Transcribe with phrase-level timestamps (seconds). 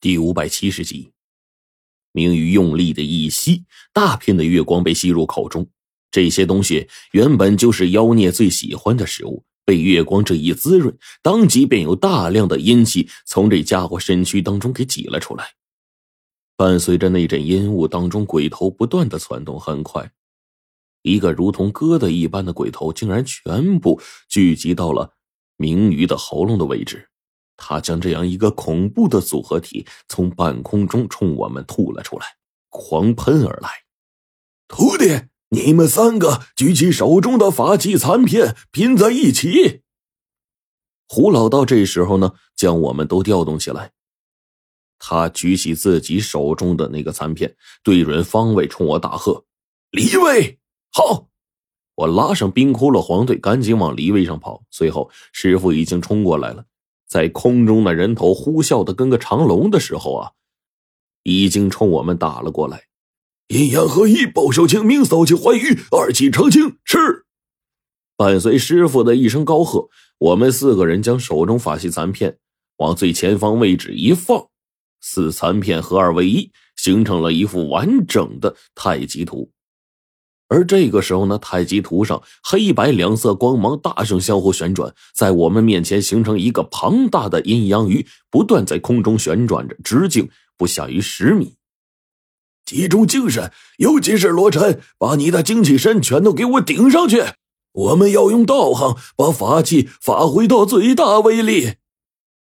[0.00, 1.10] 第五百七十集，
[2.12, 5.68] 明宇用力的一吸，大片的月光被吸入口中。
[6.12, 15.54] 这些东西原本就是妖孽最喜欢的食物，被月光这一滋润，当即便有大量的阴气从这家伙身躯当中给挤了出来。
[16.56, 20.12] 伴随着那阵烟雾当中，鬼头不断的窜动，很快，
[21.02, 25.14] 一个如同疙瘩一般的鬼头竟然全部聚集到了
[25.56, 27.08] 明宇的喉咙的位置。
[27.58, 32.24] 他将这样一个恐怖的组合体从半空中冲我们吐了出来，
[32.70, 33.68] 狂喷而来。
[34.68, 39.82] 徒弟，你们三个举起手中的法器残片，拼在一起。
[41.08, 43.92] 胡老道这时候呢，将我们都调动起来。
[44.98, 49.44] 他举起自己手中的那个残片，对准方位，冲我大喝
[49.90, 50.58] ：“离位，
[50.92, 51.28] 好！”
[51.96, 54.62] 我拉上冰窟窿黄队，赶紧往离位上跑。
[54.70, 56.64] 随后，师傅已经冲过来了。
[57.08, 60.32] 在空中的人头呼啸的跟个长龙的时候啊，
[61.22, 62.84] 已经冲我们打了过来。
[63.48, 66.76] 阴阳合一，保守清明，扫气还余，二气澄清。
[66.84, 67.24] 是。
[68.14, 72.38] 伴随师傅的一声高喝，我们四个人将手中法器残片
[72.76, 74.48] 往最前方位置一放，
[75.00, 79.50] 四残片合二为一，形成了一幅完整的太极图。
[80.48, 91.54] 而这个时候呢，太极图上黑白两色光芒大声相互旋转，在我们面前形成一个庞大的阴阳鱼，不断在空中旋转着，直径不下于十米。
[92.64, 97.22] 集中精神，尤其是罗晨，把你的精气神全都给我顶上去！
[97.72, 101.74] 我们要用道行把法器发挥到最大威力。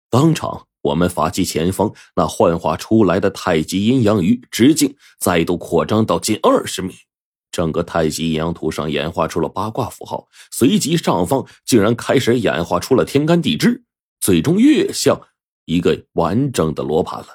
[0.08, 6.94] 当场，我们法器前方那幻化出来的太极阴阳鱼直径再度扩张到近二十米。
[7.56, 13.82] 整个太极阴阳图上演化出了八卦符号，随即上方竟然开始演化出了天干地支，
[14.20, 15.18] 最终越像
[15.64, 17.28] 一个完整的罗盘了。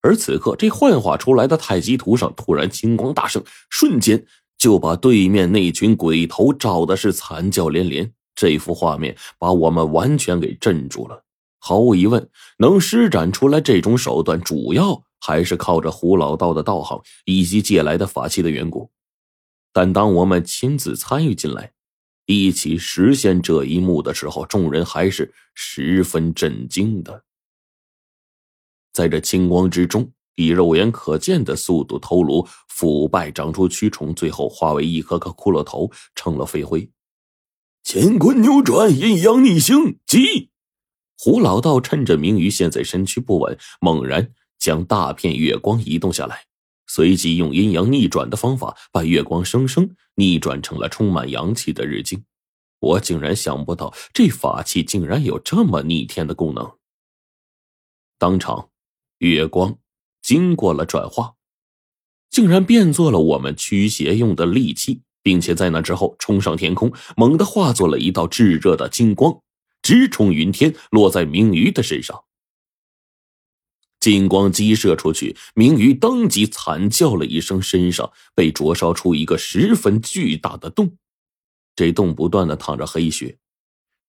[0.00, 4.24] 而此刻，这幻化出来的太极图上突然金光大盛，瞬间
[4.56, 8.12] 就把对面那群鬼头照的是惨叫连连。
[8.36, 11.24] 这幅画面把我们完全给镇住了。
[11.58, 18.88] 毫无疑问，能施展出来这种手段，主要还是靠着胡老道的道行以及借来的法器的缘故。
[19.72, 21.72] 但当我们亲自参与进来，
[22.26, 27.24] 一起实现这一幕的时候，众人还是十分震惊的。
[28.92, 36.90] 在这青光之中，以肉眼可见的速度，头颅腐败，长出蛆虫，最后化为一颗颗骷髅头，成了飞灰。
[37.84, 40.50] 乾坤扭转，阴阳逆行，急！
[41.16, 46.44] 胡老道趁着明宇现在身躯不稳，猛然将大片月光移动下来。
[46.88, 52.24] 随即用阴阳逆转的方法，把月光生生逆转成了充满阳气的日镜。
[52.80, 56.72] 我竟然想不到，这法器竟然有这么逆天的功能。
[58.18, 58.70] 当场，
[59.18, 59.78] 月光
[60.22, 61.34] 经过了转化，
[62.30, 69.40] 竟然变作了我们驱邪用的利器，并且在那之后冲上天空，猛地化作了一道炙热的金光，
[69.82, 72.24] 直冲云天，落在明鱼的身上。
[74.00, 80.96] 金光激射出去，明宇当即惨叫了一声，身上被灼烧出一个十分巨大的洞，
[81.74, 83.36] 这洞不断的淌着黑血，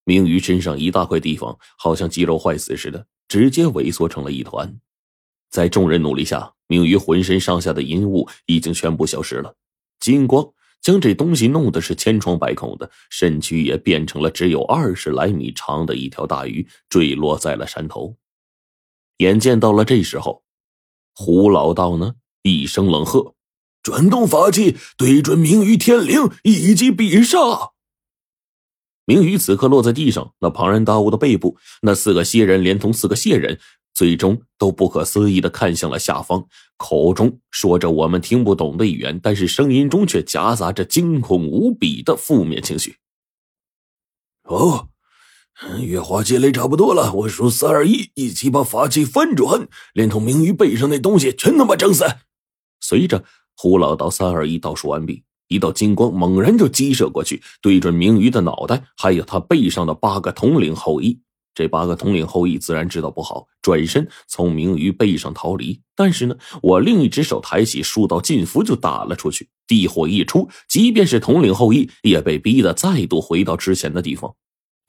[0.03, 4.79] 明宇身上一大块地方好像肌肉坏死似的，直接萎缩成了一团。
[5.49, 9.55] 在众人努力下，明宇浑身上下的阴雾已经全部消失了，
[9.99, 10.47] 金光
[10.81, 18.15] 将这东西弄得是千疮百孔的，身躯也变成了只有二十来米长的一条大鱼，坠落在了山头。
[19.19, 20.43] 眼见到了这时候，
[21.13, 23.35] 胡老道呢一声冷喝
[23.83, 27.37] ：“转动法器，对准明宇天灵，一击必杀！”
[29.05, 33.59] 明宇此刻落在地上，那庞然大物的背部，那四个蝎人连同四个蟹人，
[33.93, 36.47] 最终都不可思议的看向了下方，
[36.77, 42.95] 口中说着我们听不懂的语言，但是声音中却夹杂着惊恐无比的负面情绪。
[44.43, 44.87] 哦。
[45.79, 52.05] 月华积累差不多了，我数三二一，一起把法器翻转，连同明鱼背上那东西全他妈整死。
[52.79, 53.25] 随着
[53.57, 61.19] 胡老道三二一倒数完毕，一道金光猛然就激射过去，对准明鱼的脑袋，还有他背上的八个统领后裔。
[61.53, 65.81] 这八个统领后裔自然知道不好，转身从明鱼背上逃离。
[65.93, 74.33] 但是呢，我另一只手抬起数道劲符就打了出去，地火一出，即便是统领后裔也被逼得再度回到之前的地方。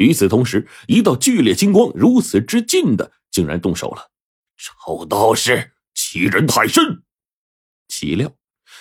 [0.00, 4.11] 与此同时，一道剧烈金光如此之近的，竟然动手了。
[4.56, 7.02] 臭道士，欺人太甚！
[7.87, 8.32] 岂料，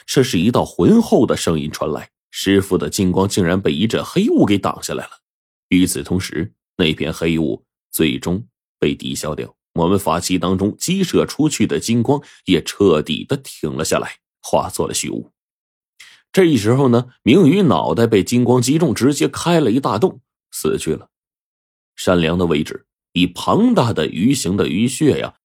[0.05, 5.11] 这是一道浑厚的声音传来，师傅的金光竟然被一阵黑雾给挡下来了。
[5.67, 8.47] 与此同时，那片黑雾最终
[8.79, 9.53] 被抵消掉。
[9.73, 15.29] 我们法器当中激射出去的金光也彻底的停了下来，化作了虚无。
[16.31, 21.09] 这时候呢，明宇脑袋被金光击中，直接开了一大洞，死去了。
[21.95, 25.35] 山梁的位置，以庞大的鱼形的鱼穴呀，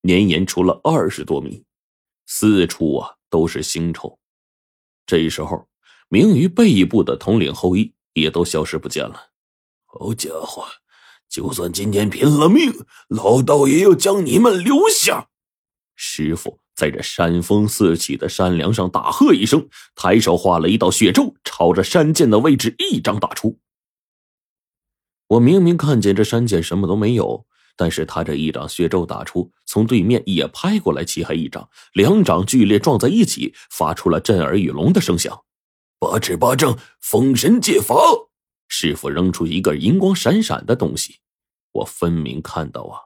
[0.00, 1.64] 绵延出了二十多米，
[2.26, 4.18] 四处啊都是腥臭。
[5.06, 5.68] 这时候，
[6.08, 9.30] 明鱼背部的统领后裔也都消失不见了。
[9.84, 10.66] 好家伙，
[11.28, 12.72] 就算今天拼了命，
[13.08, 15.28] 老道也要将你们留下！
[15.96, 16.60] 师傅。
[16.74, 23.58] 在这山风四起的山梁上大喝一声，抬手画了一道血咒，朝着山涧的位置一掌打出。
[25.32, 35.42] 我明明看见这山涧什么都没有，但是他这一掌血咒打出，从对面也拍过来漆黑一掌，两掌剧烈撞在一起，发出了震耳欲聋的声响。
[35.98, 37.94] 八尺八丈，封神戒法！
[38.68, 41.20] 师傅扔出一个银光闪闪的东西，
[41.72, 43.00] 我分明看到啊，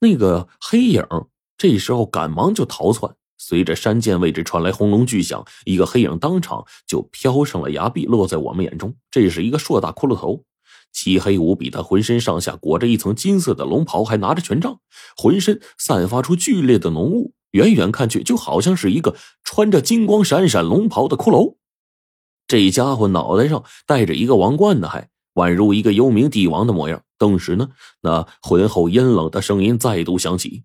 [0.00, 1.06] 那个黑影。
[1.56, 8.92] 这时候赶忙就逃窜，随着山涧位置传来轰隆巨响，一个黑影当场就飘上了崖壁，落在我们眼中。
[9.08, 10.44] 这是一个硕大骷髅头，
[10.92, 14.80] 漆黑无比，他浑身上下裹着一层金色的龙袍，还拿着权杖，
[15.16, 21.56] 浑身散发出剧烈的浓雾，远远看去就好像是一个穿着金光闪闪龙袍的骷髅。
[22.46, 27.02] 这家伙脑袋上戴着一个王冠呢，还宛如一个幽冥帝王的模样。
[27.18, 27.68] 顿时呢，
[28.00, 30.64] 那浑厚阴冷的声音再度响起。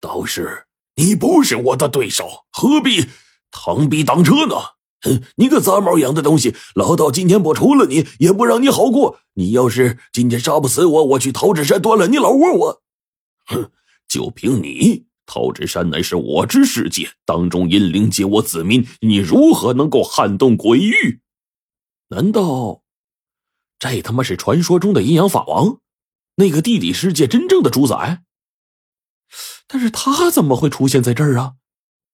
[0.00, 0.64] 道士，
[0.96, 3.06] 你不是我的对手，何必
[3.52, 4.56] 螳臂挡车呢？
[5.04, 9.20] 哼，你个杂毛样的东西，老道今天不除了你，也不让你好过。
[9.34, 12.52] 你要是今天杀不死我，我去桃枝山端了你老窝。
[12.54, 12.82] 我，
[13.46, 13.70] 哼，
[14.08, 21.20] 就凭你，桃枝山乃是我之世界，当中阴灵皆我子民，你如何能够撼动鬼域？
[22.08, 22.82] 难道
[23.78, 25.80] 这他妈是传说中的阴阳法王，
[26.36, 28.22] 那个地底世界真正的主宰？
[29.66, 31.54] 但是他怎么会出现在这儿啊？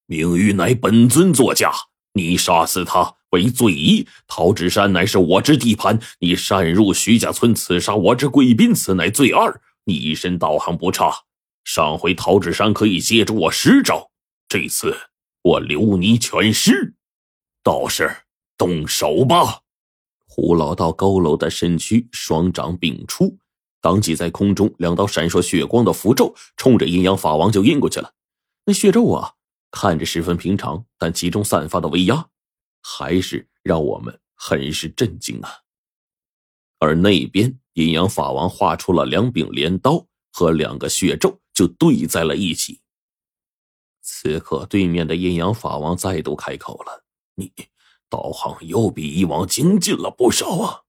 [0.07, 1.73] 明玉乃本尊座驾，
[2.13, 4.07] 你杀死他为罪一。
[4.27, 9.61] 桃枝山乃是我之地盘，你擅入徐家村刺杀我之贵宾，此乃罪二。
[9.85, 11.13] 你一身道行不差，
[11.65, 14.11] 上回桃枝山可以接住我十招，
[14.49, 14.97] 这次
[15.43, 16.95] 我留你全尸。
[17.63, 18.11] 道士，
[18.57, 19.61] 动手吧！
[20.27, 23.37] 胡老道佝偻的身躯，双掌并出。
[23.81, 28.13] 当即在空中，两道闪烁血光的符咒冲着阴阳法王就印过去了。
[28.67, 29.33] 那血咒啊，
[29.71, 32.29] 看着十分平常，但其中散发的威压，
[32.83, 35.51] 还是让我们很是震惊啊。
[36.79, 42.81] 而那边阴阳法王画出了两柄镰刀和两个血咒，就对在了一起。
[44.01, 47.05] 此刻，对面的阴阳法王再度开口了
[47.37, 47.53] ：“你
[48.09, 50.83] 道行又比以往精进了不少啊。”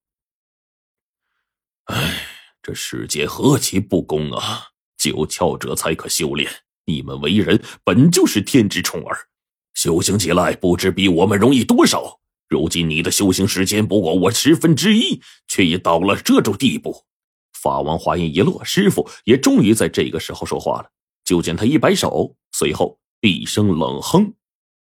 [1.93, 2.27] 哎。
[2.63, 4.67] 这世界何其不公啊！
[4.95, 6.47] 九窍者才可修炼，
[6.85, 9.27] 你们为人本就是天之宠儿，
[9.73, 12.19] 修行起来不知比我们容易多少。
[12.49, 17.05] 如今你的修行时间不过我十分之一，却已到了这种地步。
[17.53, 20.89] 法王话音一落，师傅也终于在这个时候说话了。
[21.23, 24.33] 就见他一摆手，随后一声冷哼。